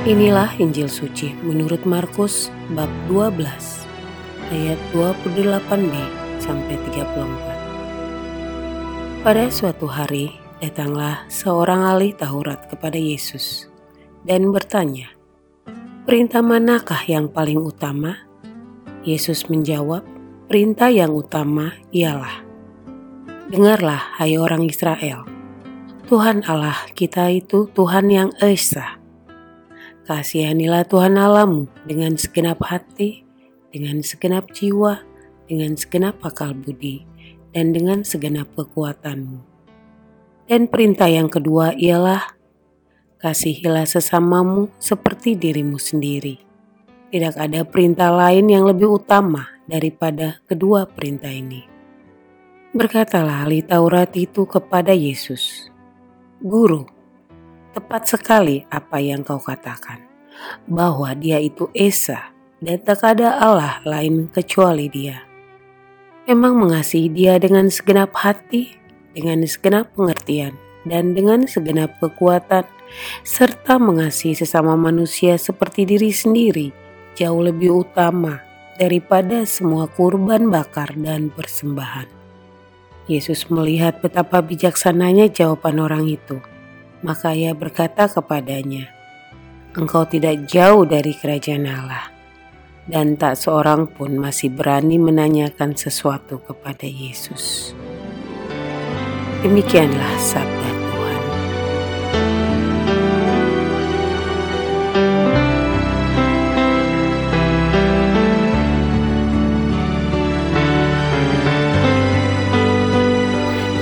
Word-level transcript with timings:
Inilah 0.00 0.56
Injil 0.56 0.88
suci 0.88 1.36
menurut 1.44 1.84
Markus 1.84 2.48
bab 2.72 2.88
12 3.12 3.36
ayat 4.48 4.80
28b 4.96 5.92
sampai 6.40 6.80
34. 6.88 9.20
Pada 9.20 9.44
suatu 9.52 9.84
hari 9.84 10.40
datanglah 10.56 11.28
seorang 11.28 11.84
ahli 11.84 12.16
Taurat 12.16 12.64
kepada 12.72 12.96
Yesus 12.96 13.68
dan 14.24 14.48
bertanya, 14.48 15.12
"Perintah 16.08 16.40
manakah 16.40 17.04
yang 17.04 17.28
paling 17.28 17.60
utama?" 17.60 18.24
Yesus 19.04 19.52
menjawab, 19.52 20.00
"Perintah 20.48 20.88
yang 20.88 21.12
utama 21.12 21.76
ialah: 21.92 22.40
Dengarlah, 23.52 24.16
hai 24.16 24.40
orang 24.40 24.64
Israel, 24.64 25.28
Tuhan 26.08 26.48
Allah 26.48 26.88
kita 26.96 27.28
itu 27.28 27.68
Tuhan 27.76 28.08
yang 28.08 28.32
esa." 28.40 28.99
Kasihanilah 30.10 30.90
Tuhan 30.90 31.14
Allahmu 31.14 31.70
dengan 31.86 32.18
segenap 32.18 32.58
hati, 32.66 33.22
dengan 33.70 34.02
segenap 34.02 34.50
jiwa, 34.50 35.06
dengan 35.46 35.78
segenap 35.78 36.18
akal 36.26 36.50
budi, 36.50 37.06
dan 37.54 37.70
dengan 37.70 38.02
segenap 38.02 38.50
kekuatanmu. 38.58 39.38
Dan 40.50 40.66
perintah 40.66 41.06
yang 41.06 41.30
kedua 41.30 41.78
ialah 41.78 42.26
kasihilah 43.22 43.86
sesamamu 43.86 44.66
seperti 44.82 45.38
dirimu 45.38 45.78
sendiri. 45.78 46.42
Tidak 47.14 47.38
ada 47.38 47.62
perintah 47.62 48.10
lain 48.10 48.50
yang 48.50 48.66
lebih 48.66 48.90
utama 48.90 49.46
daripada 49.70 50.42
kedua 50.50 50.90
perintah 50.90 51.30
ini. 51.30 51.62
Berkatalah 52.74 53.46
ahli 53.46 53.62
Taurat 53.62 54.10
itu 54.18 54.42
kepada 54.42 54.90
Yesus, 54.90 55.70
Guru, 56.42 56.98
Tepat 57.70 58.02
sekali 58.02 58.66
apa 58.66 58.98
yang 58.98 59.22
kau 59.22 59.38
katakan, 59.38 60.02
bahwa 60.68 61.12
dia 61.16 61.40
itu 61.40 61.68
Esa 61.72 62.32
dan 62.60 62.80
tak 62.84 63.02
ada 63.04 63.40
Allah 63.40 63.80
lain 63.84 64.28
kecuali 64.28 64.88
dia. 64.88 65.24
Memang 66.28 66.56
mengasihi 66.60 67.10
dia 67.10 67.40
dengan 67.40 67.66
segenap 67.72 68.14
hati, 68.14 68.76
dengan 69.16 69.42
segenap 69.42 69.90
pengertian, 69.96 70.54
dan 70.86 71.16
dengan 71.16 71.48
segenap 71.48 71.96
kekuatan, 71.98 72.62
serta 73.26 73.80
mengasihi 73.80 74.36
sesama 74.38 74.78
manusia 74.78 75.34
seperti 75.40 75.88
diri 75.88 76.12
sendiri 76.14 76.68
jauh 77.18 77.42
lebih 77.42 77.82
utama 77.82 78.38
daripada 78.78 79.42
semua 79.42 79.90
kurban 79.90 80.48
bakar 80.48 80.94
dan 80.94 81.32
persembahan. 81.34 82.06
Yesus 83.10 83.50
melihat 83.50 83.98
betapa 83.98 84.38
bijaksananya 84.38 85.26
jawaban 85.34 85.82
orang 85.82 86.06
itu 86.06 86.38
maka 87.00 87.32
ia 87.32 87.56
berkata 87.56 88.08
kepadanya, 88.08 88.92
Engkau 89.70 90.02
tidak 90.02 90.50
jauh 90.50 90.82
dari 90.82 91.14
kerajaan 91.14 91.62
Allah. 91.62 92.10
Dan 92.90 93.14
tak 93.14 93.38
seorang 93.38 93.86
pun 93.86 94.18
masih 94.18 94.50
berani 94.50 94.98
menanyakan 94.98 95.78
sesuatu 95.78 96.42
kepada 96.42 96.90
Yesus. 96.90 97.70
Demikianlah 99.46 100.14
sabda 100.18 100.70
Tuhan. 100.74 101.22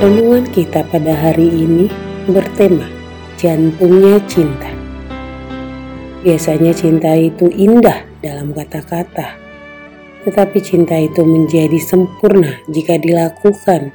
Renungan 0.04 0.44
kita 0.52 0.84
pada 0.92 1.16
hari 1.16 1.48
ini 1.48 1.88
bertema 2.28 2.84
jantungnya 3.40 4.20
cinta. 4.28 4.67
Biasanya 6.18 6.74
cinta 6.74 7.14
itu 7.14 7.46
indah 7.46 8.02
dalam 8.18 8.50
kata-kata, 8.50 9.38
tetapi 10.26 10.58
cinta 10.58 10.98
itu 10.98 11.22
menjadi 11.22 11.78
sempurna 11.78 12.58
jika 12.66 12.98
dilakukan 12.98 13.94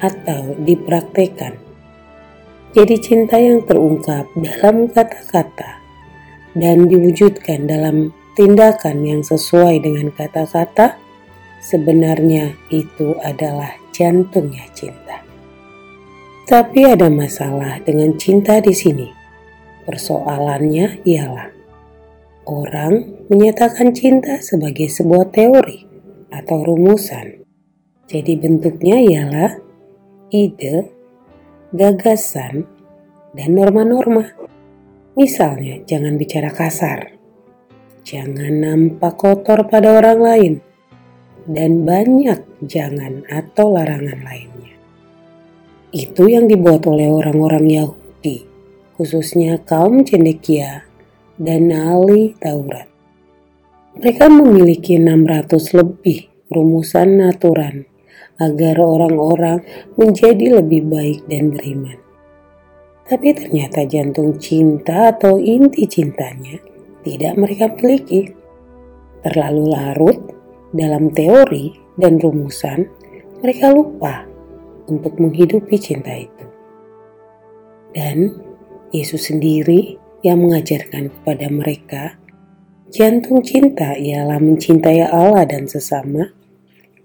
atau 0.00 0.56
dipraktekkan. 0.64 1.60
Jadi 2.72 2.96
cinta 3.04 3.36
yang 3.36 3.60
terungkap 3.68 4.24
dalam 4.32 4.88
kata-kata 4.88 5.76
dan 6.56 6.88
diwujudkan 6.88 7.68
dalam 7.68 8.16
tindakan 8.32 9.04
yang 9.04 9.20
sesuai 9.20 9.84
dengan 9.84 10.08
kata-kata, 10.08 10.96
sebenarnya 11.60 12.56
itu 12.72 13.12
adalah 13.20 13.76
jantungnya 13.92 14.64
cinta. 14.72 15.20
Tapi 16.48 16.80
ada 16.88 17.12
masalah 17.12 17.76
dengan 17.84 18.16
cinta 18.16 18.56
di 18.58 18.72
sini. 18.72 19.21
Persoalannya 19.82 21.02
ialah 21.02 21.50
orang 22.46 23.26
menyatakan 23.26 23.94
cinta 23.94 24.38
sebagai 24.38 24.86
sebuah 24.86 25.30
teori 25.34 25.86
atau 26.30 26.62
rumusan. 26.62 27.42
Jadi 28.06 28.32
bentuknya 28.38 28.98
ialah 28.98 29.52
ide, 30.30 30.90
gagasan, 31.72 32.66
dan 33.32 33.48
norma-norma. 33.56 34.28
Misalnya, 35.16 35.80
jangan 35.84 36.16
bicara 36.16 36.52
kasar, 36.52 37.16
jangan 38.04 38.52
nampak 38.64 39.16
kotor 39.16 39.68
pada 39.68 39.96
orang 39.96 40.20
lain, 40.20 40.54
dan 41.48 41.84
banyak 41.84 42.40
jangan 42.64 43.24
atau 43.28 43.76
larangan 43.76 44.20
lainnya. 44.24 44.76
Itu 45.92 46.28
yang 46.28 46.48
dibuat 46.48 46.88
oleh 46.88 47.12
orang-orang 47.12 47.68
Yahudi, 47.68 48.51
khususnya 49.02 49.58
kaum 49.66 50.06
cendekia 50.06 50.86
dan 51.34 51.74
ahli 51.74 52.38
Taurat. 52.38 52.86
Mereka 53.98 54.30
memiliki 54.30 54.94
600 54.94 55.58
lebih 55.74 56.30
rumusan 56.54 57.18
aturan 57.26 57.82
agar 58.38 58.78
orang-orang 58.78 59.66
menjadi 59.98 60.62
lebih 60.62 60.86
baik 60.86 61.26
dan 61.26 61.50
beriman. 61.50 61.98
Tapi 63.02 63.34
ternyata 63.34 63.82
jantung 63.90 64.38
cinta 64.38 65.10
atau 65.10 65.34
inti 65.34 65.82
cintanya 65.90 66.62
tidak 67.02 67.34
mereka 67.34 67.74
miliki. 67.74 68.30
Terlalu 69.26 69.64
larut 69.66 70.18
dalam 70.70 71.10
teori 71.10 71.74
dan 71.98 72.22
rumusan, 72.22 72.86
mereka 73.42 73.74
lupa 73.74 74.22
untuk 74.86 75.18
menghidupi 75.18 75.74
cinta 75.74 76.14
itu. 76.14 76.46
Dan 77.92 78.51
Yesus 78.92 79.32
sendiri 79.32 79.96
yang 80.20 80.44
mengajarkan 80.44 81.08
kepada 81.08 81.48
mereka, 81.48 82.20
jantung 82.92 83.40
cinta 83.40 83.96
ialah 83.96 84.36
mencintai 84.36 85.08
Allah 85.08 85.48
dan 85.48 85.64
sesama, 85.64 86.28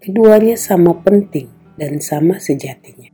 keduanya 0.04 0.60
sama 0.60 0.92
penting 1.00 1.48
dan 1.80 2.04
sama 2.04 2.44
sejatinya. 2.44 3.08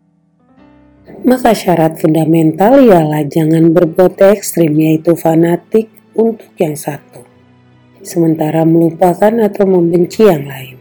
Maka 1.21 1.53
syarat 1.53 2.01
fundamental 2.01 2.81
ialah 2.81 3.21
jangan 3.29 3.69
berbuat 3.71 4.17
ekstrim 4.33 4.73
yaitu 4.75 5.13
fanatik 5.13 5.93
untuk 6.17 6.49
yang 6.57 6.73
satu, 6.73 7.21
sementara 8.01 8.65
melupakan 8.65 9.31
atau 9.37 9.69
membenci 9.69 10.25
yang 10.25 10.49
lain. 10.49 10.77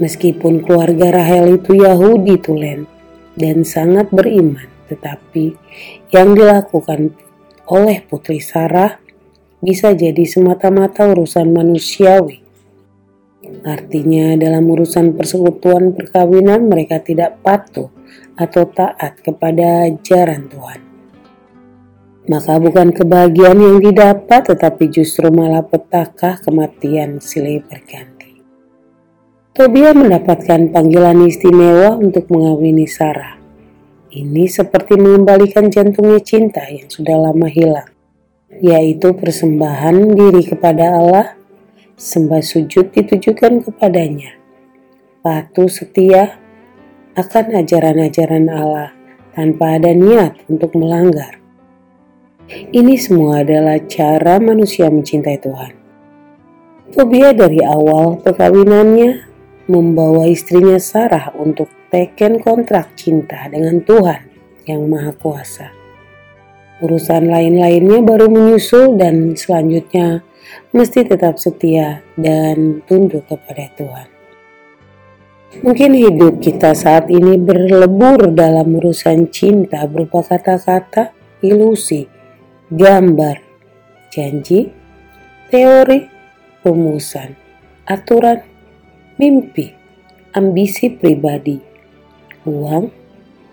Meskipun 0.00 0.64
keluarga 0.64 1.16
Rahel 1.16 1.60
itu 1.60 1.80
Yahudi 1.80 2.36
tulen 2.40 2.88
dan 3.36 3.64
sangat 3.64 4.08
beriman, 4.08 4.71
tetapi 4.92 5.56
yang 6.12 6.36
dilakukan 6.36 7.16
oleh 7.72 8.04
putri 8.04 8.38
Sarah 8.44 9.00
bisa 9.62 9.96
jadi 9.96 10.26
semata-mata 10.26 11.08
urusan 11.08 11.48
manusiawi. 11.48 12.42
Artinya 13.62 14.34
dalam 14.36 14.68
urusan 14.68 15.14
persekutuan 15.16 15.94
perkawinan 15.96 16.66
mereka 16.66 17.00
tidak 17.00 17.40
patuh 17.40 17.90
atau 18.36 18.68
taat 18.70 19.18
kepada 19.22 19.86
ajaran 19.88 20.50
Tuhan. 20.50 20.80
Maka 22.22 22.54
bukan 22.62 22.94
kebahagiaan 22.94 23.58
yang 23.58 23.78
didapat 23.82 24.46
tetapi 24.54 24.94
justru 24.94 25.26
malah 25.34 25.66
petaka 25.66 26.38
kematian 26.38 27.18
silih 27.18 27.66
berganti. 27.66 28.38
Tobia 29.52 29.90
mendapatkan 29.90 30.70
panggilan 30.70 31.26
istimewa 31.26 31.98
untuk 31.98 32.30
mengawini 32.30 32.86
Sarah. 32.86 33.41
Ini 34.12 34.44
seperti 34.44 35.00
mengembalikan 35.00 35.72
jantungnya 35.72 36.20
cinta 36.20 36.60
yang 36.68 36.84
sudah 36.84 37.16
lama 37.16 37.48
hilang, 37.48 37.88
yaitu 38.60 39.16
persembahan 39.16 40.12
diri 40.12 40.44
kepada 40.44 41.00
Allah, 41.00 41.32
sembah 41.96 42.44
sujud 42.44 42.92
ditujukan 42.92 43.64
kepadanya, 43.64 44.36
patuh 45.24 45.64
setia, 45.72 46.36
akan 47.16 47.56
ajaran-ajaran 47.64 48.52
Allah 48.52 48.92
tanpa 49.32 49.80
ada 49.80 49.96
niat 49.96 50.44
untuk 50.44 50.76
melanggar. 50.76 51.40
Ini 52.52 53.00
semua 53.00 53.40
adalah 53.40 53.80
cara 53.88 54.36
manusia 54.36 54.92
mencintai 54.92 55.40
Tuhan. 55.40 55.72
Tobia 56.92 57.32
dari 57.32 57.64
awal 57.64 58.20
perkawinannya 58.20 59.31
membawa 59.66 60.26
istrinya 60.26 60.78
Sarah 60.80 61.34
untuk 61.38 61.70
teken 61.92 62.40
kontrak 62.40 62.96
cinta 62.98 63.46
dengan 63.50 63.82
Tuhan 63.84 64.22
yang 64.66 64.86
Maha 64.88 65.12
Kuasa. 65.14 65.68
Urusan 66.82 67.30
lain-lainnya 67.30 68.02
baru 68.02 68.26
menyusul 68.26 68.98
dan 68.98 69.38
selanjutnya 69.38 70.26
mesti 70.74 71.06
tetap 71.06 71.38
setia 71.38 72.02
dan 72.18 72.82
tunduk 72.90 73.22
kepada 73.30 73.70
Tuhan. 73.78 74.08
Mungkin 75.62 75.92
hidup 75.92 76.40
kita 76.40 76.72
saat 76.72 77.12
ini 77.12 77.36
berlebur 77.36 78.32
dalam 78.32 78.72
urusan 78.72 79.28
cinta 79.28 79.84
berupa 79.84 80.24
kata-kata, 80.24 81.12
ilusi, 81.44 82.08
gambar, 82.72 83.36
janji, 84.08 84.72
teori, 85.52 86.08
rumusan, 86.64 87.36
aturan, 87.84 88.40
mimpi, 89.16 89.72
ambisi 90.32 90.92
pribadi, 90.92 91.60
uang, 92.46 92.88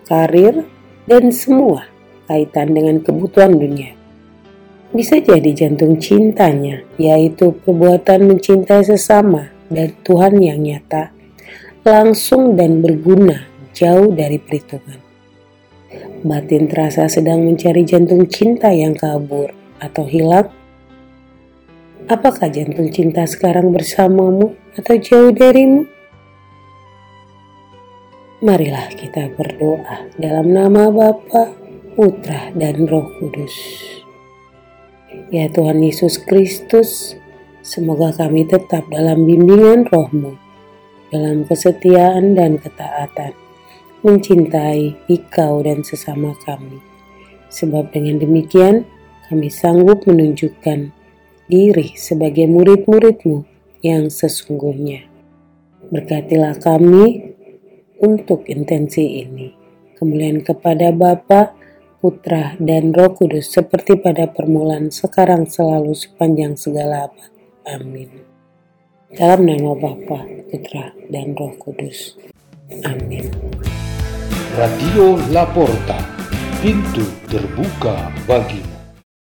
karir, 0.06 0.64
dan 1.04 1.34
semua 1.34 1.88
kaitan 2.30 2.76
dengan 2.76 3.02
kebutuhan 3.02 3.58
dunia. 3.58 3.96
Bisa 4.90 5.22
jadi 5.22 5.54
jantung 5.54 6.02
cintanya, 6.02 6.82
yaitu 6.98 7.54
perbuatan 7.62 8.26
mencintai 8.26 8.82
sesama 8.82 9.50
dan 9.70 9.94
Tuhan 10.02 10.42
yang 10.42 10.62
nyata 10.62 11.14
langsung 11.86 12.58
dan 12.60 12.84
berguna 12.84 13.48
jauh 13.72 14.12
dari 14.12 14.36
perhitungan. 14.36 15.00
Batin 16.20 16.68
terasa 16.68 17.08
sedang 17.08 17.48
mencari 17.48 17.82
jantung 17.88 18.28
cinta 18.28 18.68
yang 18.68 18.92
kabur 18.92 19.48
atau 19.80 20.04
hilang. 20.04 20.52
Apakah 22.08 22.48
jantung 22.48 22.88
cinta 22.88 23.28
sekarang 23.28 23.74
bersamamu 23.74 24.56
atau 24.78 24.96
jauh 24.96 25.34
darimu? 25.34 25.84
Marilah 28.40 28.88
kita 28.96 29.28
berdoa 29.36 30.08
dalam 30.16 30.48
nama 30.48 30.88
Bapa, 30.88 31.52
Putra, 31.92 32.48
dan 32.56 32.88
Roh 32.88 33.04
Kudus. 33.20 33.52
Ya 35.28 35.52
Tuhan 35.52 35.84
Yesus 35.84 36.16
Kristus, 36.16 37.20
semoga 37.60 38.16
kami 38.16 38.48
tetap 38.48 38.88
dalam 38.88 39.28
bimbingan 39.28 39.84
rohmu 39.84 40.40
dalam 41.10 41.42
kesetiaan 41.44 42.38
dan 42.38 42.56
ketaatan, 42.56 43.34
mencintai 44.06 44.94
Engkau 45.10 45.60
dan 45.60 45.82
sesama 45.82 46.32
kami. 46.46 46.78
Sebab 47.50 47.90
dengan 47.90 48.22
demikian 48.22 48.86
kami 49.26 49.50
sanggup 49.50 50.06
menunjukkan 50.06 50.94
diri 51.50 51.98
sebagai 51.98 52.46
murid-muridmu 52.46 53.42
yang 53.82 54.06
sesungguhnya. 54.06 55.10
Berkatilah 55.90 56.54
kami 56.62 57.34
untuk 57.98 58.46
intensi 58.46 59.26
ini. 59.26 59.50
Kemuliaan 59.98 60.40
kepada 60.46 60.94
Bapa, 60.94 61.52
Putra, 62.00 62.56
dan 62.56 62.96
Roh 62.96 63.12
Kudus 63.12 63.52
seperti 63.52 64.00
pada 64.00 64.30
permulaan 64.30 64.88
sekarang 64.88 65.44
selalu 65.44 65.92
sepanjang 65.92 66.56
segala 66.56 67.10
abad. 67.10 67.28
Amin. 67.68 68.08
Dalam 69.12 69.44
nama 69.44 69.76
Bapa, 69.76 70.24
Putra, 70.48 70.96
dan 71.12 71.36
Roh 71.36 71.52
Kudus. 71.60 72.16
Amin. 72.86 73.28
Radio 74.56 75.20
Laporta, 75.28 76.00
pintu 76.64 77.04
terbuka 77.28 78.08
bagimu. 78.24 78.69